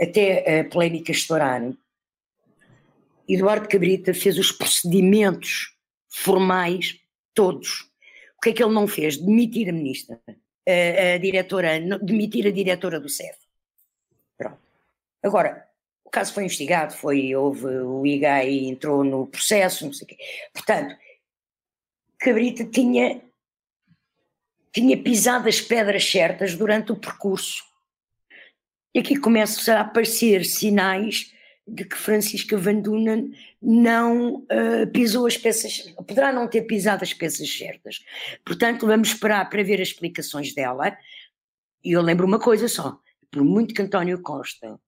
[0.00, 1.72] até a polémica estourar,
[3.28, 5.74] Eduardo Cabrita fez os procedimentos
[6.08, 7.00] formais
[7.32, 7.90] todos.
[8.36, 9.16] O que é que ele não fez?
[9.16, 13.38] Demitir a ministra, a, a diretora, demitir a diretora do CEF.
[14.36, 14.58] Pronto.
[15.22, 15.63] Agora,
[16.14, 20.16] caso foi investigado, foi, houve, o IGAI entrou no processo, não sei o quê.
[20.52, 20.96] Portanto,
[22.20, 23.20] Cabrita tinha,
[24.72, 27.64] tinha pisado as pedras certas durante o percurso.
[28.94, 31.34] E aqui começam a aparecer sinais
[31.66, 37.12] de que Francisca Van Dunen não uh, pisou as peças, poderá não ter pisado as
[37.12, 38.04] peças certas.
[38.44, 40.96] Portanto, vamos esperar para ver as explicações dela.
[41.82, 43.00] E eu lembro uma coisa só:
[43.32, 44.78] por muito que António Costa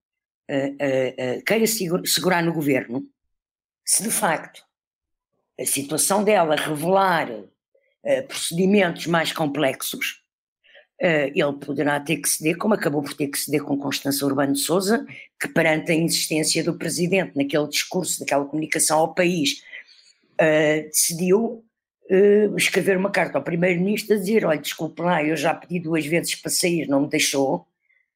[0.50, 1.66] uh, queira
[2.04, 3.04] segurar no governo,
[3.84, 4.64] se de facto
[5.58, 7.28] a situação dela revelar
[8.28, 10.22] procedimentos mais complexos,
[11.00, 14.60] ele poderá ter que ceder, como acabou por ter que ceder com Constança Urbano de
[14.60, 15.06] Souza,
[15.40, 19.62] que perante a insistência do presidente naquele discurso, daquela comunicação ao país,
[20.84, 21.64] decidiu
[22.56, 26.34] escrever uma carta ao primeiro-ministro a dizer, olha, desculpe lá, eu já pedi duas vezes
[26.34, 27.66] para sair, não me deixou,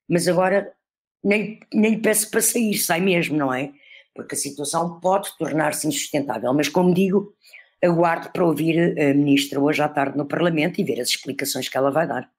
[0.08, 0.72] mas agora
[1.22, 3.72] nem, nem lhe peço para sair, sai mesmo, não é?
[4.14, 7.34] Porque a situação pode tornar-se insustentável, mas como digo,
[7.82, 11.76] aguardo para ouvir a ministra hoje à tarde no Parlamento e ver as explicações que
[11.76, 12.30] ela vai dar.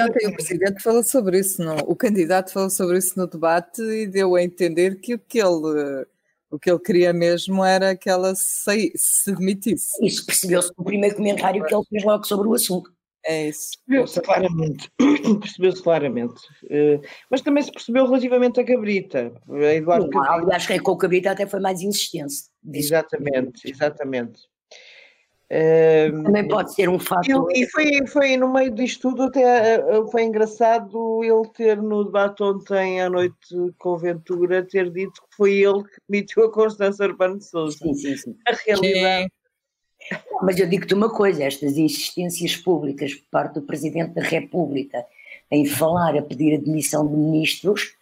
[0.00, 1.76] Ontem o Presidente falou sobre isso, não?
[1.78, 6.06] o candidato falou sobre isso no debate e deu a entender que o que ele,
[6.50, 10.04] o que ele queria mesmo era que ela se, se demitisse.
[10.04, 12.92] Isso percebeu-se no primeiro comentário que ele fez logo sobre o assunto.
[13.24, 13.72] É isso.
[13.86, 14.90] Percebeu-se claramente.
[15.40, 16.40] percebeu-se claramente.
[16.64, 19.32] Uh, mas também se percebeu relativamente a Cabrita.
[19.48, 20.34] Eduardo Não, Cabrita.
[20.34, 22.50] Aliás, que com a Cabrita até foi mais insistência.
[22.72, 24.40] Exatamente, exatamente.
[25.52, 27.26] Uh, também pode ser um fato.
[27.50, 32.40] E, foi, foi no meio disto tudo, até eh, foi engraçado ele ter no debate
[32.40, 33.34] ontem à noite
[33.76, 37.76] com Ventura ter dito que foi ele que demitiu a Constância Urbano de Souza.
[37.78, 38.36] Sim, sim, sim.
[38.46, 39.24] A realidade.
[39.24, 39.39] Sim
[40.42, 45.04] mas eu digo-te uma coisa: estas insistências públicas por parte do Presidente da República
[45.50, 47.94] em falar a pedir a demissão de ministros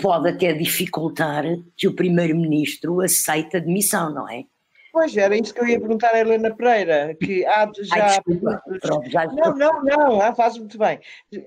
[0.00, 1.44] pode até dificultar
[1.76, 4.44] que o Primeiro-Ministro aceite a demissão, não é?
[4.94, 7.96] Pois, era isso que eu ia perguntar a Helena Pereira, que há já...
[7.96, 11.00] Ai, desculpa, pronto, já não, não, não, ah, faz muito bem.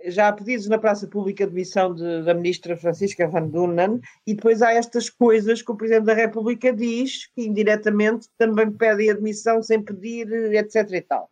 [0.08, 4.34] Já há pedidos na praça pública de missão de, da ministra Francisca Van Dunen e
[4.34, 9.64] depois há estas coisas que o Presidente da República diz, que indiretamente também pede admissão
[9.64, 11.32] sem pedir, etc e tal.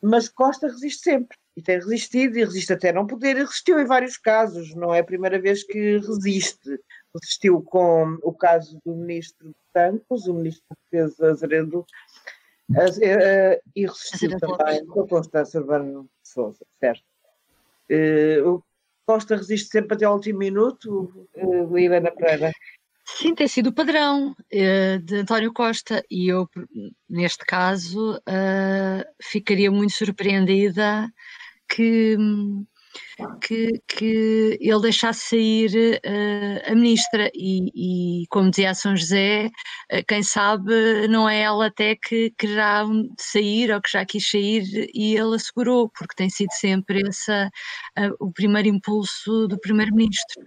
[0.00, 3.84] Mas Costa resiste sempre, e tem resistido, e resiste até não poder, e resistiu em
[3.84, 6.78] vários casos, não é a primeira vez que resiste
[7.14, 11.84] resistiu com o caso do ministro Campos, o ministro da Defesa Azeredo,
[13.02, 17.04] eh, e resistiu também com a Constância Urbano de Souza, certo?
[17.90, 18.62] Eh, o
[19.04, 22.50] Costa resiste sempre até ao último minuto, uh, Helena Pereira.
[23.04, 26.48] Sim, tem sido o padrão de António Costa e eu,
[27.08, 28.20] neste caso,
[29.22, 31.08] ficaria muito surpreendida
[31.68, 32.16] que
[33.40, 39.46] que, que ele deixasse sair uh, a ministra e, e, como dizia São José,
[39.92, 42.84] uh, quem sabe não é ela até que quererá
[43.18, 48.14] sair ou que já quis sair e ele assegurou, porque tem sido sempre esse uh,
[48.20, 50.42] o primeiro impulso do primeiro-ministro.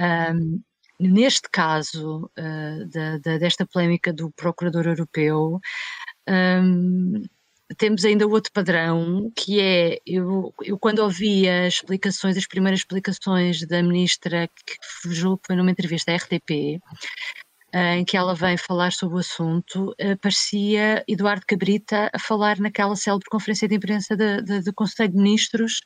[0.00, 0.62] Um,
[0.98, 5.58] neste caso da, da, desta polémica do procurador europeu,
[6.28, 7.22] um,
[7.76, 13.66] temos ainda outro padrão, que é, eu, eu quando ouvi as explicações, as primeiras explicações
[13.66, 14.74] da ministra, que
[15.46, 16.80] foi numa entrevista à RTP,
[17.72, 22.96] eh, em que ela vem falar sobre o assunto, parecia Eduardo Cabrita a falar naquela
[22.96, 25.80] célebre conferência de imprensa do Conselho de Ministros,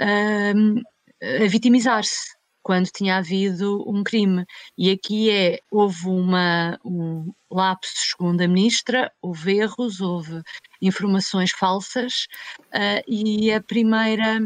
[0.00, 0.80] ehm,
[1.22, 4.44] a vitimizar-se quando tinha havido um crime.
[4.78, 10.42] E aqui é, houve uma, um lapso, segundo a ministra, houve erros, houve
[10.80, 12.26] informações falsas
[12.74, 14.40] uh, e a primeira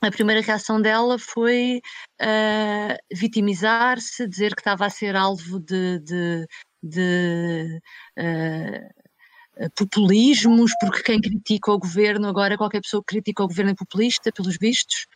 [0.00, 1.80] a primeira reação dela foi
[2.20, 6.46] uh, vitimizar-se, dizer que estava a ser alvo de, de,
[6.82, 7.80] de
[8.18, 13.74] uh, populismos, porque quem critica o governo, agora qualquer pessoa que critica o governo é
[13.74, 15.06] populista, pelos vistos,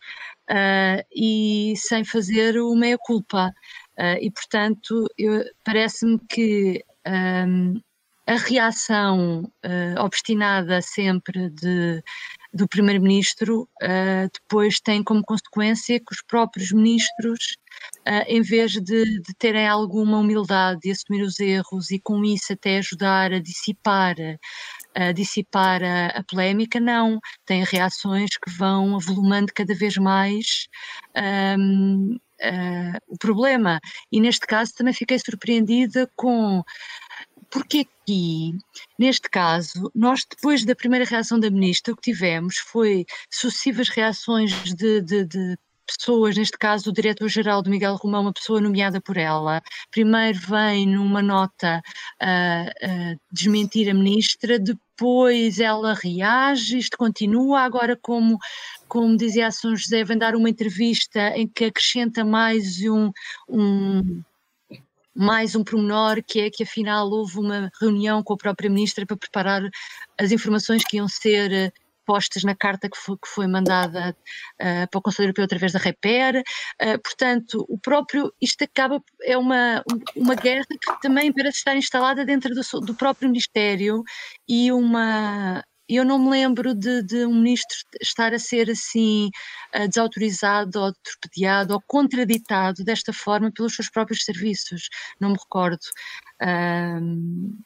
[0.49, 3.53] uh, e sem fazer o meia-culpa.
[4.21, 5.05] e, portanto,
[5.63, 7.81] parece-me que um,
[8.29, 12.03] a reação uh, obstinada sempre de,
[12.53, 17.57] do primeiro-ministro uh, depois tem como consequência que os próprios ministros,
[18.07, 22.53] uh, em vez de, de, terem alguma humildade de assumir os erros e com isso
[22.53, 24.15] até ajudar a dissipar,
[24.99, 30.67] a dissipar a, a polémica, não, têm reações que vão avolumando cada vez mais
[31.17, 32.17] um,
[33.07, 33.79] o problema.
[34.11, 36.63] E neste caso também fiquei surpreendida com
[37.51, 38.51] porque aqui,
[38.97, 44.51] neste caso, nós depois da primeira reação da ministra, o que tivemos foi sucessivas reações
[44.75, 45.57] de, de, de
[45.97, 49.61] pessoas, neste caso o diretor-geral do Miguel Romão, uma pessoa nomeada por ela,
[49.91, 51.81] primeiro vem numa nota
[52.21, 58.37] uh, uh, desmentir a ministra, depois ela reage, isto continua, agora como,
[58.87, 63.11] como dizia a São José, vem dar uma entrevista em que acrescenta mais um,
[63.47, 64.21] um
[65.15, 69.17] mais um pormenor que é que afinal houve uma reunião com a própria ministra para
[69.17, 69.61] preparar
[70.17, 71.73] as informações que iam ser
[72.09, 74.15] eh, postas na carta que foi, que foi mandada
[74.59, 76.41] uh, para o Conselho Europeu através da REPER.
[76.81, 79.83] Uh, portanto, o próprio, isto acaba, é uma,
[80.15, 84.03] uma guerra que também parece estar instalada dentro do, do próprio Ministério
[84.47, 89.29] e uma, eu não me lembro de, de, um ministro estar a ser assim
[89.75, 94.89] uh, desautorizado ou torpedeado ou contraditado desta forma pelos seus próprios serviços.
[95.19, 95.79] Não me recordo.
[96.41, 97.57] Um,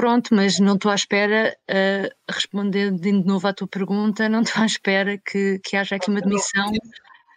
[0.00, 4.62] pronto, mas não estou à espera, uh, respondendo de novo à tua pergunta, não estou
[4.62, 6.70] à espera que, que haja aqui uma demissão.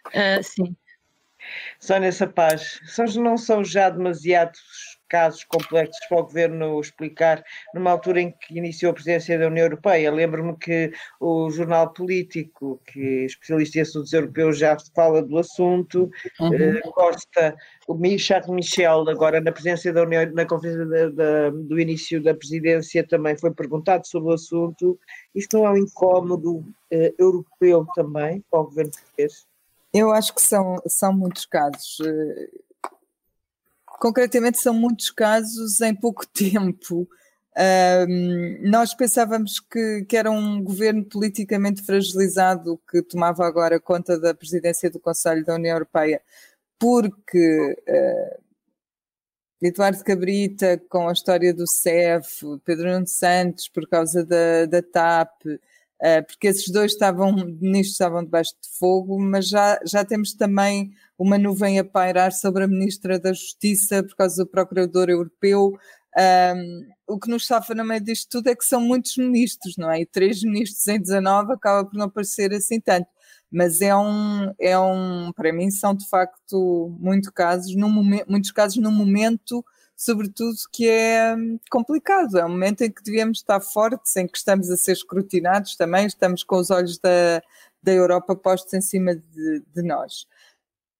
[0.06, 0.74] Uh, sim.
[1.78, 2.80] Sónia Sapaz,
[3.16, 8.90] não são já demasiados casos complexos para o governo explicar numa altura em que iniciou
[8.90, 10.10] a presidência da União Europeia.
[10.10, 16.10] Lembro-me que o jornal político, que especialista em assuntos europeus, já fala do assunto.
[16.40, 16.48] Uhum.
[16.48, 17.54] Uh, Costa,
[17.86, 22.34] o Charles Michel, agora na presidência da União, na conferência da, da, do início da
[22.34, 24.98] presidência, também foi perguntado sobre o assunto.
[25.32, 29.46] Isto não é um incómodo uh, europeu também para o governo português?
[29.94, 31.98] Eu acho que são, são muitos casos.
[33.98, 37.08] Concretamente são muitos casos em pouco tempo.
[38.62, 44.90] Nós pensávamos que, que, era um governo politicamente fragilizado que tomava agora conta da presidência
[44.90, 46.20] do Conselho da União Europeia,
[46.78, 48.44] porque uh,
[49.62, 55.42] Eduardo Cabrita, com a história do CEF, Pedro Nuno Santos, por causa da, da TAP,
[56.28, 61.38] porque esses dois estavam, ministros estavam debaixo de fogo, mas já, já temos também uma
[61.38, 65.72] nuvem a pairar sobre a Ministra da Justiça por causa do Procurador Europeu.
[66.16, 69.90] Um, o que nos safa no meio disto tudo é que são muitos ministros, não
[69.90, 70.00] é?
[70.00, 73.08] E três ministros em 19 acaba por não parecer assim tanto.
[73.50, 78.50] Mas é um, é um, para mim, são de facto muito casos, num momento, muitos
[78.50, 79.64] casos num momento,
[79.96, 82.38] sobretudo, que é hum, complicado.
[82.38, 86.06] É um momento em que devíamos estar fortes, em que estamos a ser escrutinados também,
[86.06, 87.42] estamos com os olhos da,
[87.82, 90.26] da Europa postos em cima de, de nós.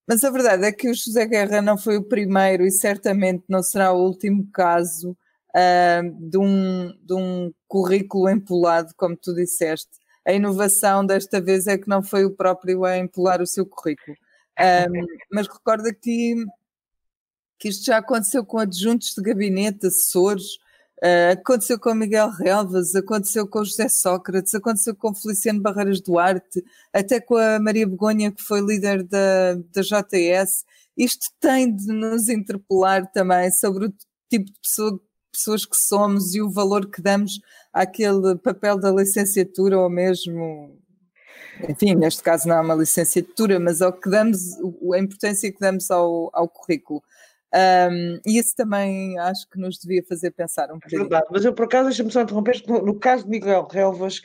[0.06, 3.62] Mas a verdade é que o José Guerra não foi o primeiro e certamente não
[3.62, 5.16] será o último caso
[5.54, 9.90] uh, de, um, de um currículo empolado, como tu disseste.
[10.26, 14.16] A inovação desta vez é que não foi o próprio a empolar o seu currículo.
[14.56, 16.46] Um, mas recorda que,
[17.64, 20.62] que isto já aconteceu com adjuntos de gabinete, assessores,
[21.02, 27.20] Uh, aconteceu com Miguel Relvas, aconteceu com José Sócrates, aconteceu com Feliciano Barreiras Duarte, até
[27.20, 30.64] com a Maria Begonha, que foi líder da, da JS.
[30.96, 33.94] Isto tem de nos interpelar também sobre o
[34.30, 34.98] tipo de pessoa,
[35.30, 37.38] pessoas que somos e o valor que damos
[37.70, 40.78] àquele papel da licenciatura ou mesmo
[41.68, 44.40] enfim, neste caso não é uma licenciatura, mas ao que damos,
[44.92, 47.02] a importância que damos ao, ao currículo.
[47.54, 51.02] Um, e isso também acho que nos devia fazer pensar um bocadinho.
[51.02, 54.20] É verdade, mas eu por acaso, deixa-me só interromper, no, no caso de Miguel Relvas,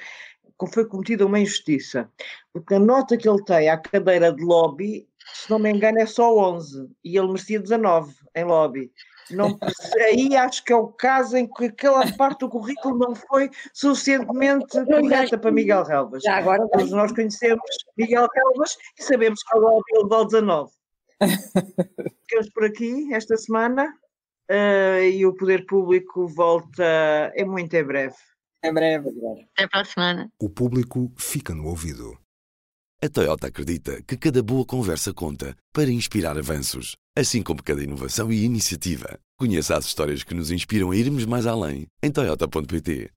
[0.73, 2.09] foi cometida uma injustiça,
[2.51, 6.05] porque a nota que ele tem à cadeira de lobby, se não me engano, é
[6.05, 8.91] só 11, e ele merecia 19 em lobby.
[9.32, 9.57] Não,
[10.07, 14.84] aí acho que é o caso em que aquela parte do currículo não foi suficientemente
[14.86, 16.23] correta para Miguel Relvas.
[16.23, 17.61] Já agora Todos nós conhecemos
[17.95, 20.78] Miguel Relvas e sabemos que o lobby ele dá 19.
[22.28, 23.93] Ficamos por aqui esta semana
[24.49, 26.84] uh, e o Poder Público volta
[27.36, 28.15] é muito em breve.
[28.63, 29.09] Em breve.
[29.55, 30.30] Até para a semana.
[30.39, 32.17] O público fica no ouvido.
[33.01, 38.30] A Toyota acredita que cada boa conversa conta para inspirar avanços, assim como cada inovação
[38.30, 39.17] e iniciativa.
[39.38, 43.07] Conheça as histórias que nos inspiram a irmos mais além em Toyota.pt.